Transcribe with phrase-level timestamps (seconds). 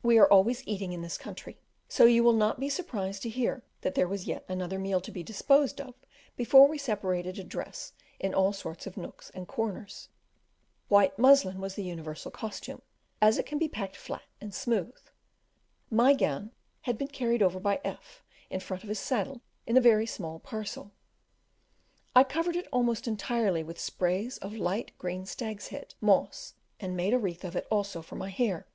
[0.00, 3.64] We are always eating in this country, so you will not be surprised to hear
[3.80, 5.96] that there was yet another meal to be disposed of
[6.36, 10.08] before we separated to dress in all sorts of nooks and corners.
[10.86, 12.80] White muslin was the universal costume,
[13.20, 14.94] as it can be packed flat and smooth.
[15.90, 16.52] My gown
[16.82, 20.38] had been carried over by F in front of his saddle in a very small
[20.38, 20.92] parcel:
[22.14, 26.96] I covered it almost entirely with sprays of the light green stag's head, moss, and
[26.96, 28.68] made a wreath of it also for my hair.